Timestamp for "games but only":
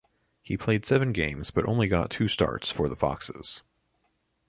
1.13-1.87